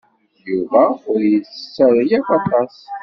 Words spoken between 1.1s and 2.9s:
ur yettett ara akk aṭas.